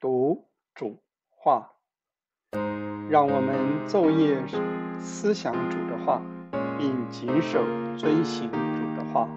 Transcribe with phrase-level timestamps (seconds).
[0.00, 0.46] 读
[0.76, 1.72] 主话，
[3.10, 3.56] 让我们
[3.88, 4.40] 昼夜
[4.96, 6.22] 思想主的话，
[6.78, 7.58] 并谨守
[7.96, 9.28] 遵行主的话，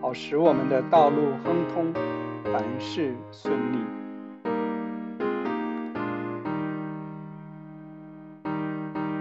[0.00, 1.92] 好使我们的道路亨通，
[2.44, 3.78] 凡事顺利。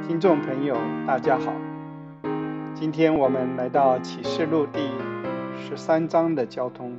[0.08, 0.78] 听众朋友，
[1.08, 1.52] 大家好，
[2.76, 4.88] 今天我们来到启示录第
[5.58, 6.96] 十三章的交通。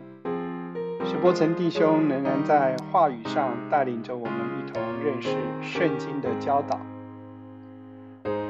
[1.04, 6.80] 石波城弟兄仍然在话语上带领着我们一同认识圣经的教导，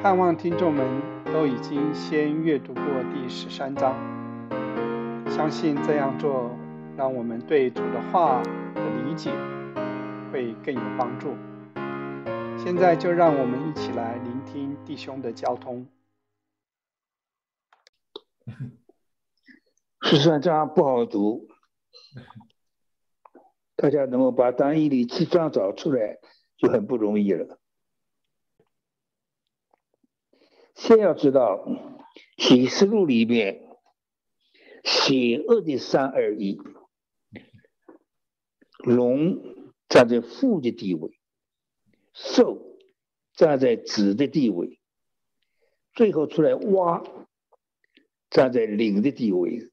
[0.01, 0.85] 盼望听众们
[1.33, 2.83] 都已经先阅读过
[3.13, 3.95] 第十三章，
[5.27, 6.51] 相信这样做
[6.95, 8.41] 让我们对主的话
[8.75, 9.31] 的理解
[10.31, 11.35] 会更有帮助。
[12.57, 15.87] 现在就让我们一起来聆听弟兄的交通。
[20.01, 21.50] 十三章不好读。
[23.75, 26.19] 大家能够把单一的七章找出来，
[26.57, 27.59] 就很不容易了。
[30.75, 31.67] 先要知道，
[32.37, 33.67] 启示录里面
[34.83, 36.59] 邪恶的三二一，
[38.79, 41.19] 龙站在父的地位，
[42.13, 42.77] 兽
[43.33, 44.79] 站在子的地位，
[45.93, 47.03] 最后出来蛙
[48.29, 49.70] 站在灵的地位，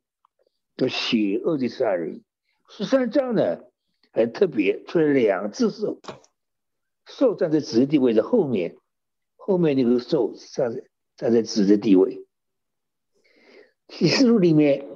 [0.79, 2.23] 都邪恶的三二一。
[2.71, 3.59] 十三章呢？
[4.11, 6.01] 很特别，出了两只兽，
[7.05, 8.77] 兽站在子的地位的后面，
[9.37, 10.85] 后面那个兽站在
[11.17, 12.25] 站在子的地位。
[13.89, 14.87] 启示录里面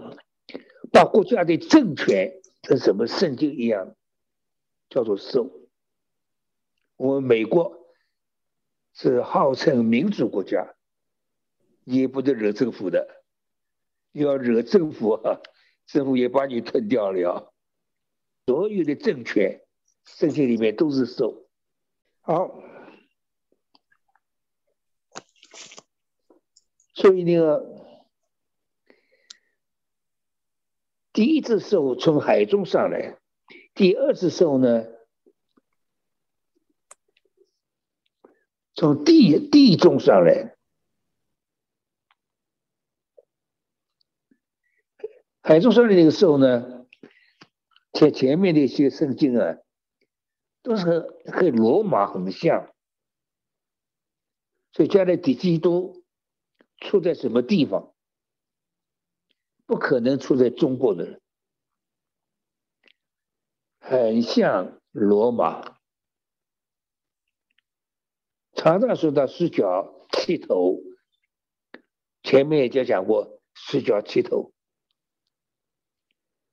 [0.91, 3.95] 把国家的政权跟什么圣经一样，
[4.89, 5.51] 叫做兽。
[6.97, 7.87] 我们美国
[8.95, 10.75] 是号称民主国家，
[11.85, 13.25] 也不得惹政府的，
[14.13, 15.21] 要惹政府，
[15.93, 17.53] 政府也把你吞掉了。
[18.47, 19.63] 所有的政权，
[20.07, 21.47] 圣经里面都是兽。
[22.23, 22.63] 好，
[26.95, 27.63] 所以那个
[31.13, 33.19] 第一只兽从海中上来，
[33.75, 34.87] 第二只兽呢
[38.75, 40.57] 从地地中上来。
[45.43, 46.87] 海中上来那个兽呢？
[47.93, 49.59] 前前面的一些圣经啊，
[50.63, 51.01] 都是和
[51.33, 52.73] 和罗马很像，
[54.73, 56.05] 所以将来的基督
[56.79, 57.93] 出在什么地方？
[59.67, 61.21] 不可能出在中国的，
[63.81, 65.77] 很像罗马。
[68.55, 70.79] 常常说到四角七头，
[72.23, 74.52] 前面也就讲过四角七头，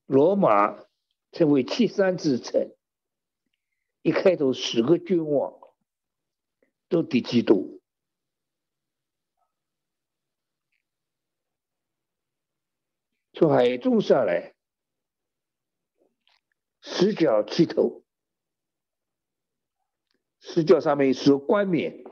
[0.09, 0.89] 罗马。
[1.31, 2.75] 称为七三之城，
[4.01, 5.53] 一开头十个君王
[6.87, 7.79] 都敌基督，
[13.33, 14.55] 从海中上来，
[16.81, 18.03] 十角七头，
[20.39, 22.03] 十角上面是冠冕，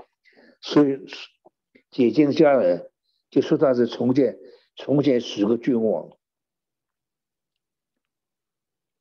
[0.61, 1.07] 所以
[1.89, 2.91] 解经家人
[3.31, 4.37] 就说他是重建
[4.75, 6.16] 重建十个君王。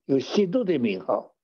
[0.06, 1.34] 有许多的名号，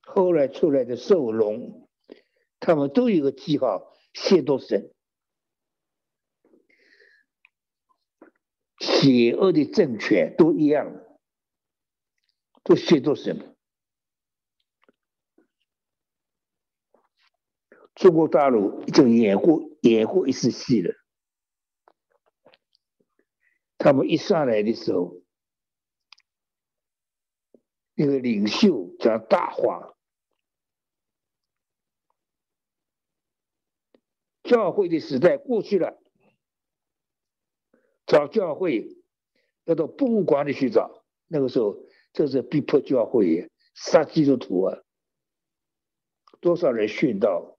[0.00, 1.88] 后来出来的兽龙，
[2.60, 4.94] 他们都有个记号，谢多神，
[8.78, 11.04] 邪恶的政权都一样，
[12.62, 13.56] 都谢多神。
[17.96, 21.01] 中国大陆已经演过演过一次戏了。
[23.82, 25.20] 他们一上来的时候，
[27.94, 29.96] 那个领袖讲大话，
[34.44, 36.00] 教会的时代过去了，
[38.06, 39.02] 找教会
[39.64, 41.04] 要到博物馆里去找。
[41.26, 41.76] 那个时候，
[42.12, 44.78] 这是逼迫教会杀基督徒啊，
[46.38, 47.58] 多少人殉道，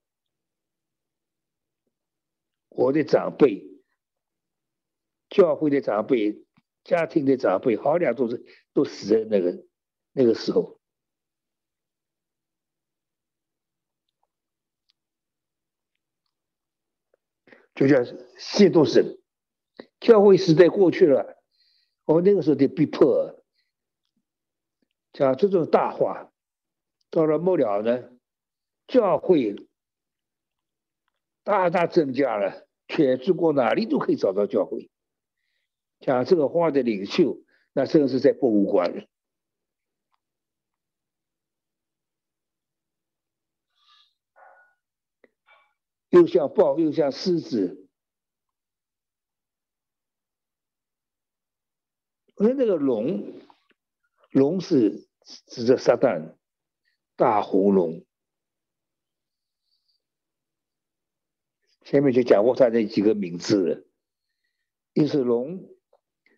[2.70, 3.73] 我的长辈。
[5.34, 6.44] 教会的长辈、
[6.84, 9.66] 家庭的长辈，好两都是都死在那个
[10.12, 10.78] 那个时候，
[17.74, 17.96] 就叫
[18.38, 19.20] 亵渎神。
[19.98, 21.42] 教会时代过去了，
[22.04, 23.42] 我们那个时候得逼迫，
[25.12, 26.30] 讲这种大话。
[27.10, 28.08] 到了末了呢，
[28.86, 29.56] 教会
[31.42, 34.90] 大大增加了，全中国哪里都可以找到教会。
[36.00, 37.42] 讲这个话的领袖，
[37.72, 39.08] 那正是在博物馆。
[46.10, 47.88] 又像豹，又像狮子。
[52.36, 53.40] 那那个龙，
[54.30, 55.08] 龙是
[55.46, 56.36] 指着撒旦，
[57.16, 58.06] 大红龙。
[61.82, 63.90] 下面就讲过他那几个名字，
[64.92, 65.73] 一是龙。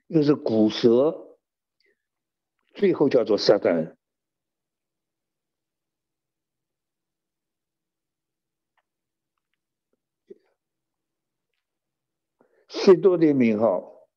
[0.09, 1.37] 又是古蛇，
[2.75, 3.97] 最后叫做撒旦。
[12.69, 14.09] 许多的名号，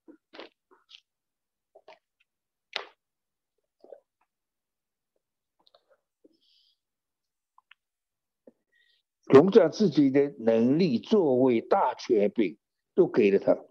[9.26, 12.60] 龙将自己的能力、作为、大权柄
[12.94, 13.69] 都给了他。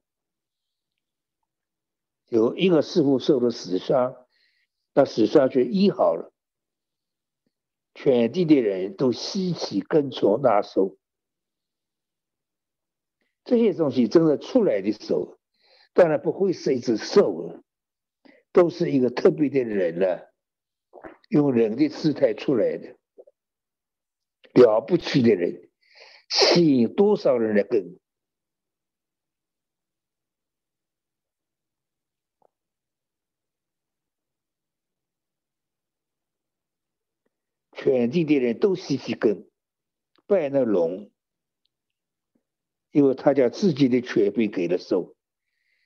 [2.29, 4.15] 有一个师傅受了死伤，
[4.95, 6.33] 那死伤却医好了，
[7.95, 10.97] 全地的人都稀奇跟从那兽。
[13.45, 15.39] 这些东西真的出来的时候，
[15.95, 17.63] 当然不会是一只兽了，
[18.53, 20.31] 都是一个特别的人了，
[21.31, 22.97] 用人的姿态出来的，
[24.53, 25.71] 了不起的人，
[26.29, 27.99] 吸引多少人来跟？
[37.79, 39.49] 全地的人都稀奇跟
[40.27, 41.11] 拜那龙。
[42.91, 45.15] 因为他将自己的权柄给了兽，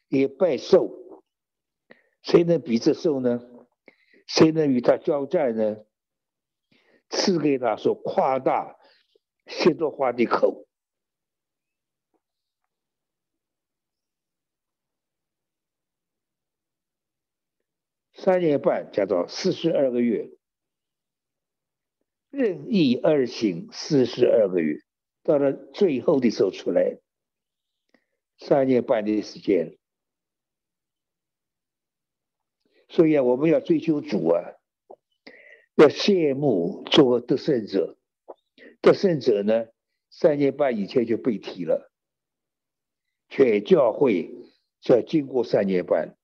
[0.06, 0.88] 也拜兽，
[2.22, 3.42] 谁能比这兽呢？
[4.26, 5.78] 谁能与他交战呢？
[7.10, 8.78] 赐给他说夸大
[9.46, 10.66] 谢多话的口，
[18.14, 20.30] 三年半加到四十二个月，
[22.32, 24.80] 任意而行四十二个月。
[25.22, 26.98] 到了最后的时候出来，
[28.38, 29.78] 三年半的时间，
[32.88, 34.42] 所以啊，我们要追求主啊，
[35.76, 37.96] 要羡慕做得胜者。
[38.80, 39.68] 得胜者呢，
[40.10, 41.92] 三年半以前就被提了，
[43.28, 44.34] 全教会
[44.88, 46.16] 要经过三年半。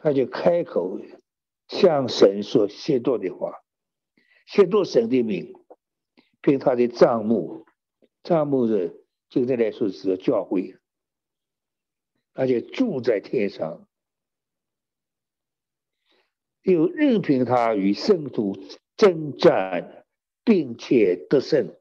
[0.00, 1.00] 他就开口
[1.66, 3.52] 向神说谢多的话，
[4.46, 5.52] 谢多神的名，
[6.40, 7.66] 凭他的账目，
[8.22, 8.94] 账目的
[9.28, 10.76] 今天来说是教会，
[12.32, 13.88] 而且住在天上，
[16.62, 18.56] 又任凭他与圣徒
[18.96, 20.06] 征战，
[20.44, 21.76] 并且得胜，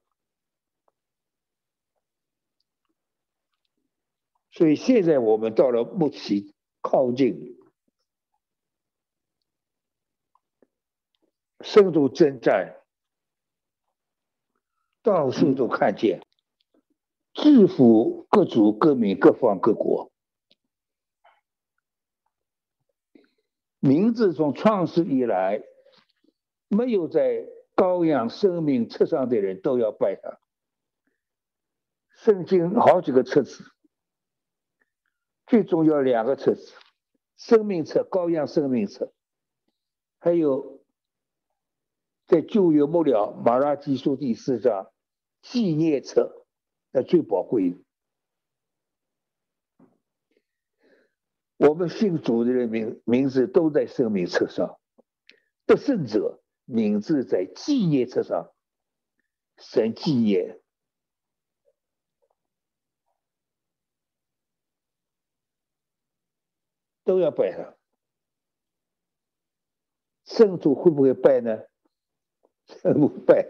[4.52, 7.57] 所以现在我们到了末期靠近。
[11.68, 12.78] 深度征战，
[15.04, 16.26] 到处都看见，
[17.34, 20.10] 制服各族各民各方各国。
[23.80, 25.62] 名字从创世以来，
[26.70, 30.40] 没有在羔羊生命册上的人都要拜他。
[32.16, 33.66] 圣经好几个册子，
[35.46, 36.74] 最重要两个册子：
[37.36, 39.12] 生命册、羔羊生命册，
[40.18, 40.77] 还有。
[42.28, 44.92] 在旧约末了，马拉基书第四章
[45.42, 46.46] 纪念册，
[46.92, 47.78] 那最宝贵的。
[51.56, 54.78] 我们信主的人名名字都在生命册上，
[55.66, 58.54] 得胜者名字在纪念册上，
[59.58, 60.62] 神纪念，
[67.06, 67.76] 都要拜他。
[70.26, 71.64] 圣主会不会拜呢？
[72.94, 73.48] 不败，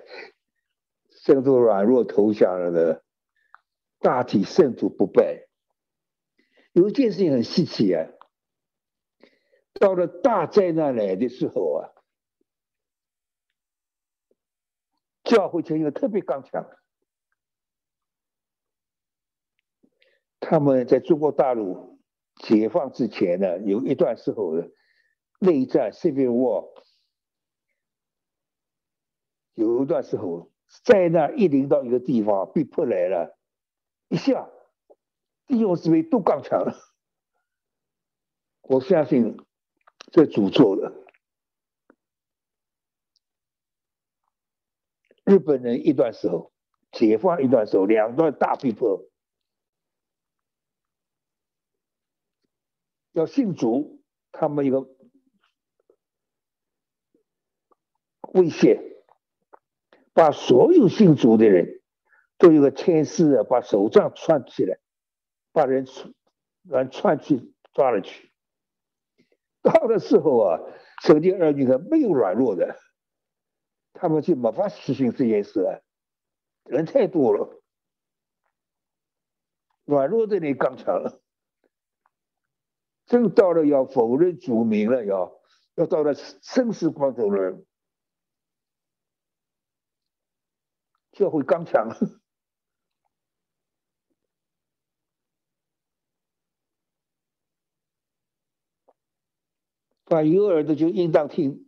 [1.10, 3.04] 圣徒软弱投降了的，
[4.00, 5.48] 大体圣徒不败。
[6.72, 8.08] 有一件事情很稀奇啊，
[9.74, 11.90] 到了大灾难来的时候啊，
[15.24, 16.70] 教会成员特别刚强。
[20.40, 22.00] 他们在中国大陆
[22.36, 24.70] 解放之前呢，有一段时候的
[25.40, 26.87] 内战 （civil war）。
[29.58, 30.52] 有一段时候，
[30.84, 33.36] 在那一临到一个地方，被迫来了，
[34.08, 34.48] 一下
[35.48, 36.76] 弟兄姊妹都刚强了。
[38.62, 39.36] 我相信
[40.12, 40.94] 这诅咒的。
[45.26, 46.54] 日本人一段时候
[46.92, 49.10] 解放一段时候，两段大逼迫，
[53.14, 54.88] 要信主，他们一个
[58.34, 58.97] 威胁，
[60.18, 61.80] 把所有信主的人
[62.40, 64.80] 都有个牵丝啊，把手杖串起来，
[65.52, 65.86] 把人
[66.64, 68.32] 人串去抓了去。
[69.62, 70.60] 到的时候啊，
[71.04, 72.80] 神的儿女可没有软弱的，
[73.94, 75.78] 他们就没法实行这件事啊，
[76.64, 77.62] 人太多了，
[79.86, 81.22] 软弱的人刚强了。
[83.06, 85.40] 真到了要否认主名了，要
[85.76, 87.62] 要到了生死关头了，
[91.18, 91.90] 就会刚强。
[100.06, 101.66] 凡有耳的就应当听，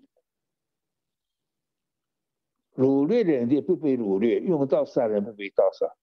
[2.76, 5.96] 掳掠人的不被掳掠，用刀杀人不被刀杀，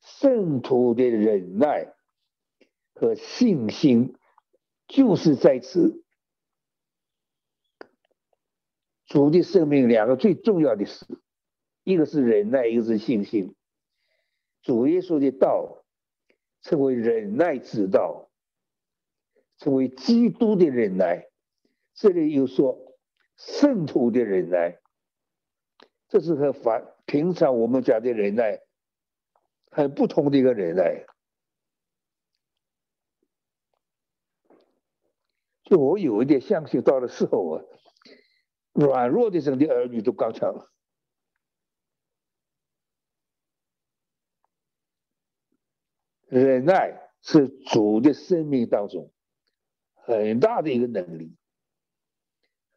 [0.00, 1.94] 圣徒的忍耐
[2.94, 4.16] 和信心。
[4.86, 6.02] 就是在此，
[9.04, 11.06] 主的生命两个最重要的事，
[11.88, 13.54] 一个是忍耐，一个是信心。
[14.60, 15.86] 主耶稣的道
[16.60, 18.28] 称为忍耐之道，
[19.56, 21.30] 称为基督的忍耐。
[21.94, 22.78] 这里又说
[23.38, 24.78] 圣徒的忍耐，
[26.08, 28.60] 这是和凡平常我们讲的忍耐
[29.70, 31.06] 很不同的一个忍耐。
[35.62, 37.64] 就我有一点相信，到了时候啊，
[38.74, 40.70] 软弱的人的儿女都刚强了。
[46.28, 49.10] 忍耐是主的生命当中
[49.94, 51.36] 很大的一个能力，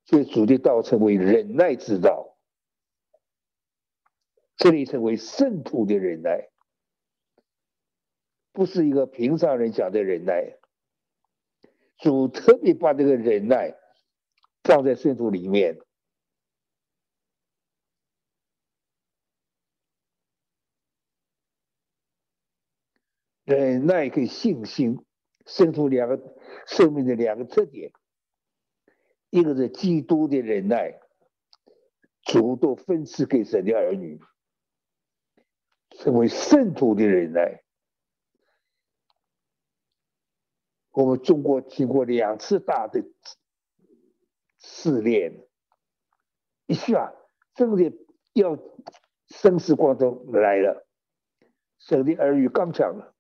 [0.06, 2.38] 所以主的道称为忍耐之道，
[4.56, 6.50] 这里称为圣徒的忍耐，
[8.52, 10.58] 不是一个平常人讲的忍耐。
[11.98, 13.76] 主特别把这个忍耐
[14.64, 15.78] 放在圣徒里面，
[23.52, 25.06] 忍耐跟信心，
[25.46, 26.18] 圣徒两个
[26.68, 27.92] 生命的两个特点，
[29.30, 31.02] 一个是基督的忍耐，
[32.24, 34.22] 主都分赐给神的儿女，
[35.90, 37.62] 成为圣徒的忍耐。
[40.92, 43.04] 我们中国经过两次大的
[44.60, 45.46] 试炼，
[46.68, 47.14] 一下
[47.54, 47.92] 真的
[48.32, 48.58] 要
[49.28, 50.88] 生死关头来了，
[51.80, 53.14] 神的儿女刚强了，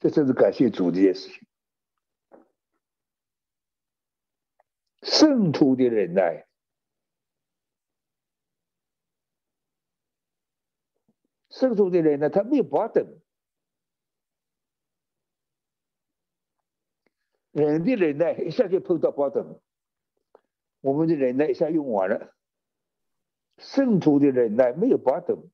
[0.00, 1.46] 这真是感谢主这件事情。
[5.02, 6.46] 圣徒的忍耐，
[11.50, 13.06] 圣徒的忍耐，他没有把等。
[17.50, 19.60] 人的忍耐一下就碰到爆灯，
[20.80, 22.36] 我们的忍耐一下用完了。
[23.56, 25.50] 圣徒的忍耐没有爆灯，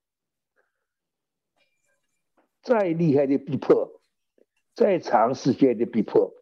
[2.60, 4.02] 再厉害的逼迫，
[4.74, 6.34] 再长时间的逼迫，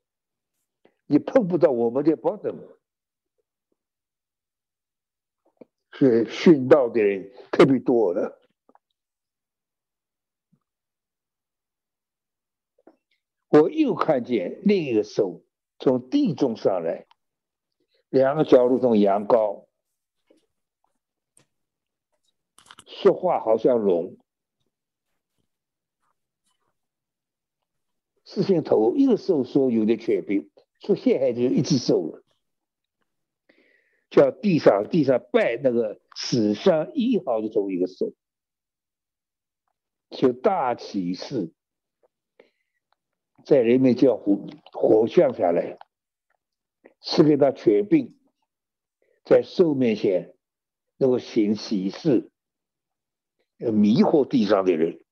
[1.07, 2.69] 你碰不到我们的爆灯。
[5.93, 8.41] 是殉道的人特别多了。
[13.49, 15.45] 我又看见另一个手。
[15.79, 17.09] 从地中上来，
[18.09, 19.67] 两个脚如同羊羔，
[22.87, 24.17] 说话好像龙。
[28.35, 30.49] 四线头一个手说有的权柄，
[30.81, 32.25] 出现还就一只手了，
[34.09, 38.15] 叫地上地上拜那个史上一号的这么一个手，
[40.09, 41.53] 就大启示。
[43.45, 44.39] 在人面叫活
[44.73, 45.77] 活降下来，
[47.03, 48.17] 赐给他权柄，
[49.27, 50.35] 在兽面前
[50.97, 52.31] 能够行喜事，
[53.59, 55.05] 要迷惑地上的人。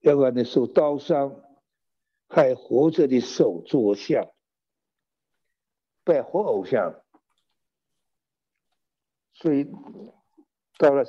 [0.00, 1.42] 要不然你受刀伤，
[2.28, 4.30] 还活着的手做像，
[6.04, 7.02] 拜活偶像。
[9.32, 9.70] 所以
[10.78, 11.04] 到了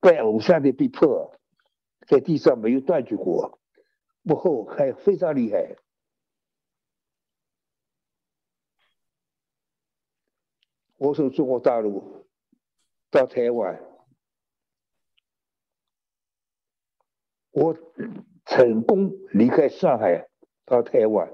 [0.00, 1.34] 拜偶像的逼迫，
[2.06, 3.60] 在地上没有断绝过，
[4.22, 5.76] 幕后还非常厉害。
[10.96, 12.26] 我从中国大陆
[13.10, 13.82] 到台湾，
[17.54, 17.76] 我
[18.44, 20.28] 成功离开上海
[20.64, 21.32] 到台湾，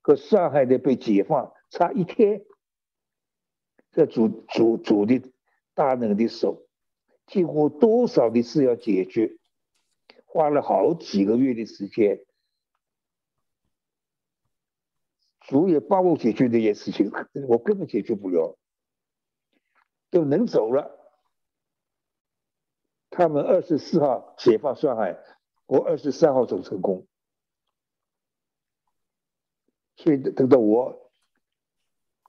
[0.00, 2.44] 和上海的被解放差一天。
[3.90, 5.20] 这主主主的
[5.74, 6.66] 大能的手，
[7.26, 9.36] 经过多少的事要解决，
[10.24, 12.24] 花了好几个月的时间，
[15.40, 17.10] 主也帮我解决这件事情，
[17.46, 18.56] 我根本解决不了，
[20.10, 20.96] 就能走了。
[23.10, 25.18] 他们二十四号解放上海，
[25.68, 27.06] 我二十三号走成功，
[29.96, 31.10] 所以等到我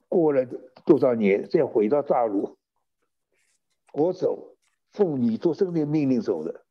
[0.08, 0.44] 过了
[0.84, 2.58] 多少年再回到大陆，
[3.94, 4.56] 我走
[4.90, 6.66] 奉李作生的命令走的。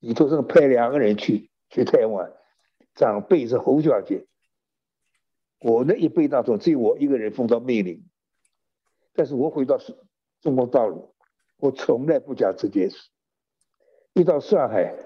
[0.00, 2.32] 李作生派两个人去去台湾，
[2.96, 4.26] 长辈是侯小姐，
[5.60, 8.04] 我那一辈当中只有我一个人奉到命令，
[9.12, 9.78] 但是我回到
[10.40, 11.14] 中国大陆。
[11.58, 13.08] 我从来不讲这件事。
[14.16, 14.96] 一到上海，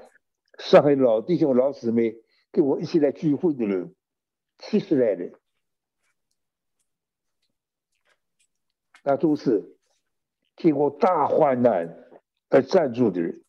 [0.60, 2.14] 上海老弟兄、老姊妹
[2.52, 3.96] 跟我一起来聚会的人，
[4.58, 5.34] 七十来人，
[9.02, 9.76] 那都是
[10.54, 12.06] 经过大患难
[12.50, 13.42] 而站住的人。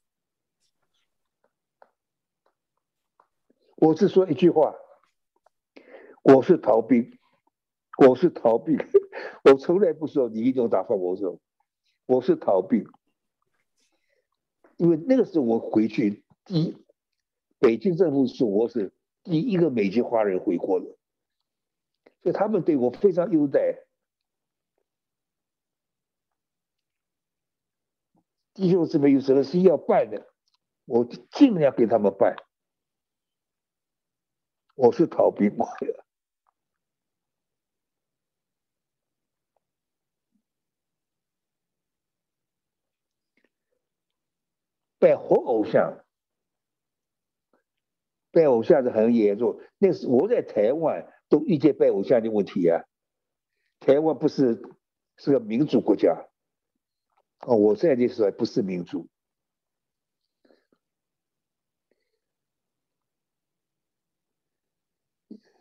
[3.75, 4.74] 我只说一句话：
[6.24, 7.20] 我是逃兵，
[8.00, 8.80] 我是逃兵。
[9.46, 11.39] 我从来不说你一种打发我走。
[12.08, 12.84] 我是逃兵，
[14.82, 16.76] 因为那个时候我回去，第一，
[17.60, 20.88] 北京政府是我是第一个美籍华人回国的，
[22.24, 23.78] 所以他们对我非常优待。
[28.56, 30.34] 弟兄姊妹有什么事要办的，
[30.86, 32.36] 我尽量给他们办。
[34.74, 35.56] 我是逃兵。
[45.01, 46.05] 拜活偶像，
[48.29, 49.60] 拜偶像是很严重。
[49.79, 52.84] 那是我在台湾都遇见拜偶像的问题啊。
[53.79, 54.62] 台湾不是
[55.18, 56.29] 是个民主国家，
[57.40, 59.09] 哦，我在的时候不是民主。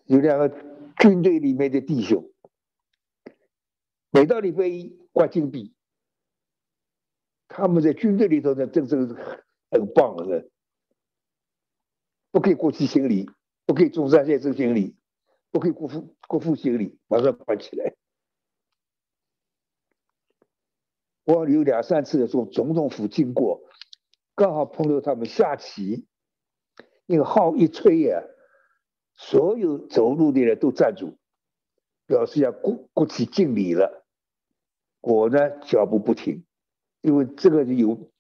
[0.05, 0.51] 有两个
[0.99, 2.31] 军队里面的弟兄，
[4.11, 5.75] 每到礼拜一挂金币。
[7.53, 8.97] 他们在军队里头呢，真是
[9.73, 10.49] 很棒的，
[12.31, 13.29] 不可以过期行礼，
[13.67, 14.97] 不可以中山先生行礼，
[15.51, 17.97] 不可以过户过户行礼，马上关起来。
[21.25, 23.61] 我有两三次从总统府经过，
[24.37, 26.07] 刚好碰到他们下棋，
[27.05, 28.23] 那个号一吹呀，
[29.15, 31.19] 所有走路的人都站住，
[32.07, 34.07] 表示要过过去敬礼了。
[35.01, 36.45] 我呢，脚步不停。
[37.01, 38.13] 因为这个有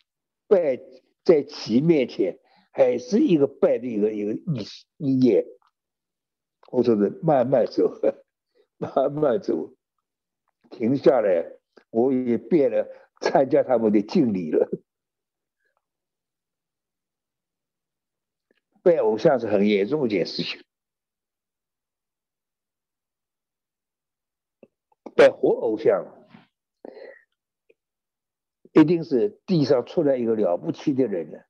[0.49, 0.79] 拜
[1.25, 2.38] 在其面前，
[2.73, 4.66] 还是一个拜的一个一个意
[4.97, 5.45] 意念。
[6.73, 8.01] 我说是慢慢走，
[8.79, 9.75] 慢慢走，
[10.71, 11.45] 停下来，
[11.90, 12.88] 我也变了，
[13.21, 14.69] 参加他们的敬礼了。
[18.83, 20.64] 拜偶像是很严重一件事情，
[25.14, 26.19] 拜活偶像。
[28.72, 31.46] 一定是地上出来一个了不起的人了，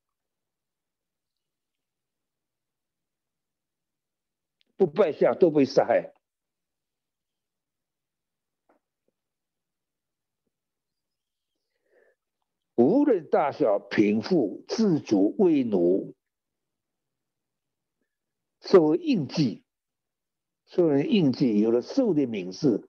[4.77, 6.15] 不拜相都被杀害。
[12.77, 16.15] 无论大小、贫富、自主、为奴，
[18.63, 19.63] 受印记，
[20.65, 22.89] 受人印记，有了寿的名字，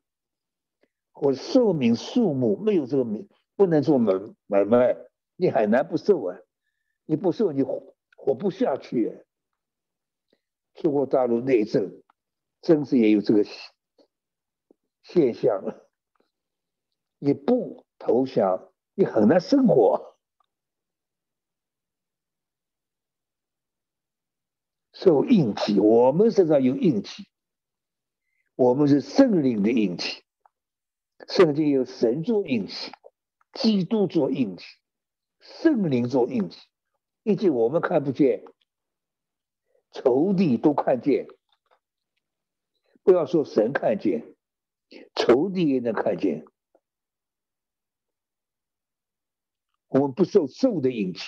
[1.12, 3.28] 或寿命数目，没有这个名。
[3.62, 4.12] 不能做买
[4.48, 4.98] 买卖，
[5.36, 6.36] 你很难不受啊！
[7.06, 9.10] 你不受，你活不下去。
[9.10, 9.14] 啊
[10.74, 12.02] 中国大陆内政，
[12.64, 13.46] 真是也有这个
[15.04, 15.88] 现象了。
[17.20, 20.18] 你不投降，你很难生活。
[24.92, 27.28] 受印记，我们身上有印记，
[28.56, 30.24] 我们是圣灵的印记，
[31.28, 32.92] 圣经有神作印记。
[33.54, 34.64] 基督做印记，
[35.40, 36.60] 圣灵做印记，
[37.24, 38.44] 印记我们看不见，
[39.92, 41.28] 仇敌都看见。
[43.04, 44.36] 不要说神看见，
[45.16, 46.46] 仇敌也能看见。
[49.88, 51.20] 我们不受受的印记，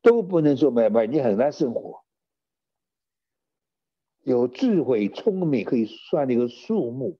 [0.00, 2.01] 都不能做买卖，你很难生活。
[4.22, 7.18] 有智慧、聪明可以算那个数目，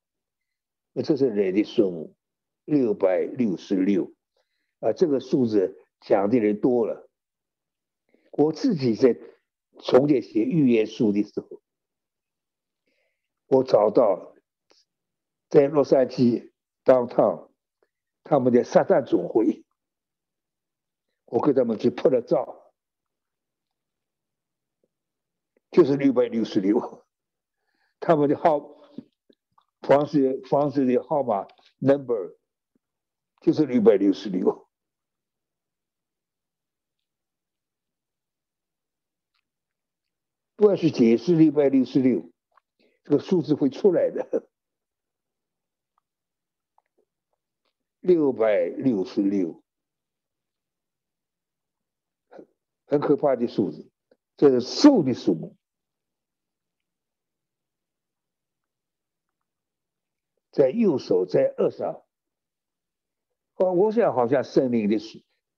[0.93, 2.15] 那这是人的数目，
[2.65, 4.13] 六百六十六
[4.81, 4.93] 啊！
[4.93, 7.09] 这个数字讲的人多了。
[8.31, 9.19] 我自己在
[9.81, 11.61] 重建写预言书的时候，
[13.49, 14.35] 我找到
[15.49, 16.53] 在洛杉矶
[16.85, 17.51] 当趟
[18.23, 19.65] 他们的撒旦总会，
[21.27, 22.62] 我跟他们去拍了照，
[25.73, 27.05] 就是六百六十六，
[27.99, 28.61] 他们的号
[29.81, 32.37] 房子房子的号码 number
[33.41, 34.69] 就是六百六十六。
[40.55, 42.31] 不要去解释六百六十六，
[43.03, 44.49] 这个数字会出来的。
[47.99, 49.63] 六百六十六，
[52.29, 52.47] 很
[52.87, 53.91] 很可怕的数字，
[54.37, 55.57] 这是兽的数目，
[60.53, 62.05] 在右手，在二上。
[63.57, 64.99] 哦，我想好像圣灵的，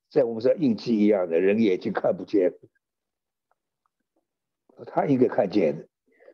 [0.08, 2.54] 在我们这印记一样的，人眼睛看不见。
[4.86, 5.88] 他应该看见的，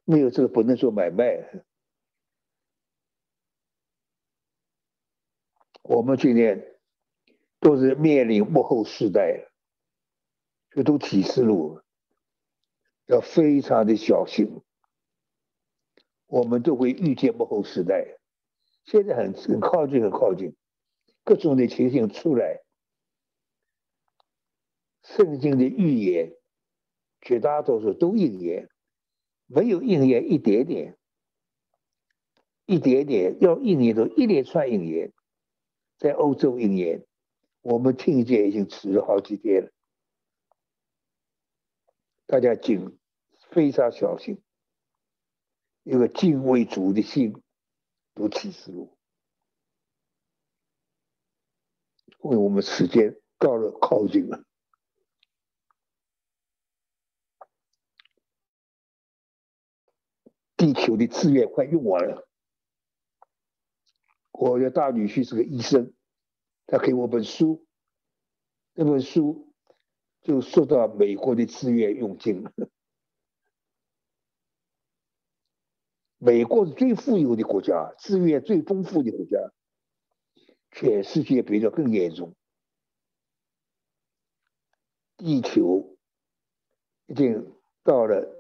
[0.05, 1.65] 没有这个不能做买卖。
[5.83, 6.79] 我们今天
[7.59, 9.51] 都是面临幕后时代了，
[10.71, 11.81] 这都启示录，
[13.07, 14.63] 要非常的小心。
[16.27, 18.20] 我们都会遇见幕后时代，
[18.91, 20.57] 现在很很靠近，很靠近，
[21.23, 22.61] 各种的情形出来，
[25.05, 26.35] 圣经的预言。
[27.21, 28.69] 绝大多数都应验，
[29.47, 30.99] 没有应验一点点，
[32.65, 35.13] 一点点要应验都一连串应验，
[35.99, 37.07] 在欧洲应验，
[37.61, 39.71] 我们听见已经迟了好几天了，
[42.27, 42.99] 大家敬
[43.51, 44.43] 非常小心，
[45.85, 47.41] 一个敬畏主的心。
[48.15, 48.97] 读启示录，
[52.23, 54.45] 因为我们时间到了靠近了。
[60.57, 62.29] 地球的资源快用完了。
[64.33, 65.95] 我的大女婿是个医生，
[66.67, 67.67] 他给我本书，
[68.75, 69.55] 那本书
[70.21, 72.53] 就说到美国的资源用尽了。
[76.23, 79.53] 美国是最富有的国家，资源最丰富的国家，
[80.71, 82.37] 全世界比较更严重。
[85.17, 85.97] 地球
[87.07, 88.37] 已经到了。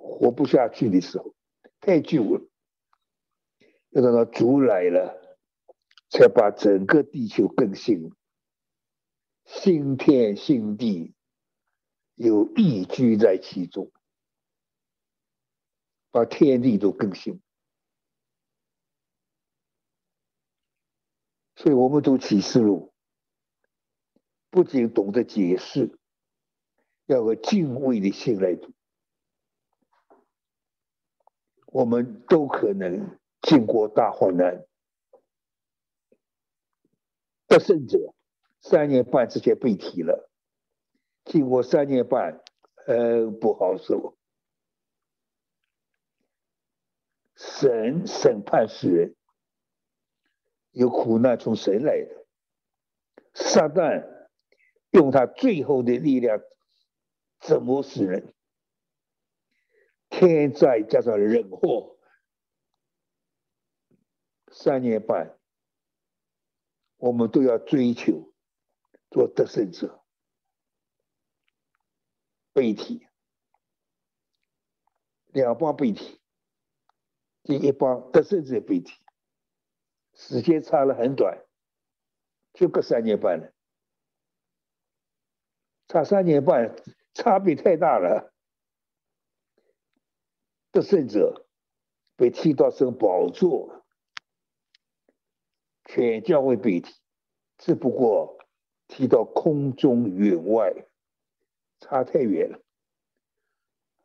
[0.00, 1.34] 活不下去的时候，
[1.80, 2.48] 太久了，
[3.90, 5.20] 要等到主来了，
[6.08, 8.12] 才把整个地球更新，
[9.44, 11.14] 新天新地，
[12.14, 13.90] 有异居在其中，
[16.10, 17.40] 把天地都更新。
[21.56, 22.92] 所以我们读启示录，
[24.50, 25.98] 不仅懂得解释，
[27.06, 28.72] 要有敬畏的心来读。
[31.66, 34.66] 我们都可能经过大患难，
[37.46, 38.14] 得胜者
[38.60, 40.30] 三年半之前被提了，
[41.24, 42.42] 经过三年半，
[42.86, 44.17] 呃，不好受。
[47.38, 49.14] 神审判世人，
[50.72, 52.26] 有苦难从神来的，
[53.32, 54.28] 撒旦
[54.90, 56.40] 用他最后的力量
[57.38, 58.34] 折磨世人。
[60.08, 61.96] 天灾加上人祸，
[64.50, 65.38] 三年半，
[66.96, 68.34] 我们都要追求
[69.10, 70.02] 做得胜者。
[72.52, 73.06] 背体，
[75.26, 76.20] 两帮背体，
[77.48, 78.92] 第一帮得胜者背体，
[80.12, 81.46] 时间差了很短，
[82.52, 83.54] 就隔三年半了，
[85.86, 86.76] 差三年半，
[87.14, 88.34] 差别太大了。
[90.72, 91.48] 得胜者
[92.16, 93.86] 被提到这个宝座，
[95.86, 96.94] 全教会被提，
[97.56, 98.36] 只不过
[98.88, 100.86] 提到空中远外，
[101.80, 102.60] 差太远了。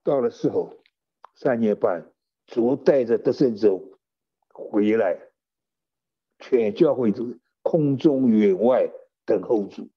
[0.01, 0.81] 到了时候，
[1.35, 2.12] 三年半，
[2.45, 3.79] 主带着得胜者
[4.49, 5.19] 回来，
[6.39, 8.91] 全教会都空中远外
[9.25, 9.89] 等候主，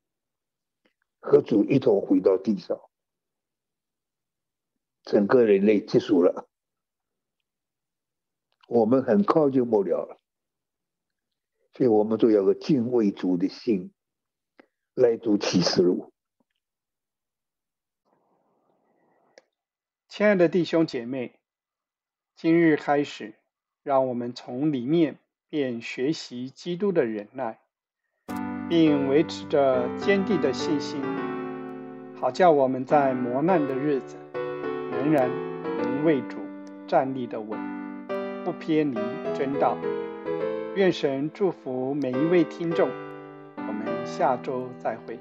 [1.20, 2.80] 和主一同回到地上，
[5.02, 6.48] 整个人类结束了。
[8.68, 10.20] 我们很靠近末了了，
[11.74, 13.92] 所以我们都要个敬畏主的心
[14.94, 16.12] 来读启示录。
[20.09, 21.38] 亲爱的弟兄姐妹，
[22.38, 23.33] 今日开始，
[23.83, 25.16] 让我们从里面
[25.49, 27.61] 便学习基督的忍耐，
[28.68, 31.01] 并维持着坚定的信心，
[32.20, 35.31] 好叫我们在磨难的日子，仍然
[35.79, 36.37] 能为主
[36.87, 37.59] 站立的稳。
[38.44, 38.99] 不偏离
[39.35, 39.79] 真道，
[40.75, 42.90] 愿神祝福每一位听众，
[43.57, 45.18] 我们下周再会。